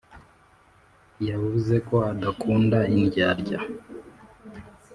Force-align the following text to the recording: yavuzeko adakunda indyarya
yavuzeko 1.27 1.95
adakunda 2.11 2.79
indyarya 2.97 3.59